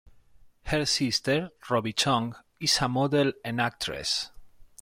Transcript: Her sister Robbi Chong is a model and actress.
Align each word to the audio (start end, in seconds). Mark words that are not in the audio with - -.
Her 0.63 0.83
sister 0.87 1.51
Robbi 1.69 1.95
Chong 1.95 2.35
is 2.59 2.79
a 2.81 2.89
model 2.89 3.33
and 3.45 3.61
actress. 3.61 4.31